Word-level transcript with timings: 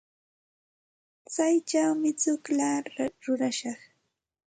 Kaychawmi 1.33 2.09
tsukllata 2.19 3.03
rurashaq. 3.23 3.81